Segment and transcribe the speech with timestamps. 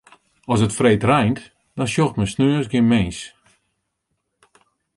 [0.53, 1.39] As it freeds reint,
[1.77, 3.19] dan sjocht men sneons gjin mins.